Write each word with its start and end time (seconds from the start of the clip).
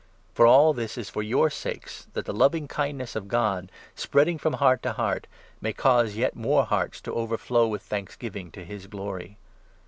For 0.33 0.47
all 0.47 0.73
this 0.73 0.97
is 0.97 1.09
for 1.09 1.21
15 1.21 1.29
your 1.29 1.49
sakes, 1.51 2.07
that 2.13 2.25
the 2.25 2.33
loving 2.33 2.67
kindness 2.67 3.15
of 3.15 3.27
God, 3.27 3.71
spreading 3.93 4.39
from 4.39 4.53
heart 4.53 4.81
to 4.81 4.93
heart, 4.93 5.27
may 5.61 5.73
cause 5.73 6.15
yet 6.15 6.35
more 6.35 6.65
hearts 6.65 6.99
to 7.01 7.13
overflow 7.13 7.67
with 7.67 7.83
thanksgiving, 7.83 8.49
to 8.53 8.65
his 8.65 8.87
glory. 8.87 9.37